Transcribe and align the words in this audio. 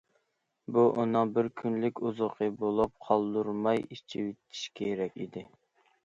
بۇ 0.75 0.83
ئۇنىڭ 1.01 1.33
بىر 1.33 1.49
كۈنلۈك 1.59 1.99
ئوزۇقى 2.09 2.47
بولۇپ، 2.61 2.93
قالدۇرماي 3.09 3.83
ئىچىۋېتىشى 3.97 4.73
كېرەك 4.81 5.21
ئىدى. 5.25 5.45